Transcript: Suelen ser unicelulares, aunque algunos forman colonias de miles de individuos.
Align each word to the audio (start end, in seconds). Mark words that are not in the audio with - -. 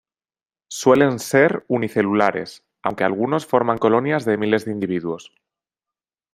Suelen 0.71 1.19
ser 1.19 1.63
unicelulares, 1.67 2.63
aunque 2.81 3.03
algunos 3.03 3.45
forman 3.45 3.77
colonias 3.77 4.25
de 4.25 4.35
miles 4.41 4.65
de 4.65 4.71
individuos. 4.71 5.31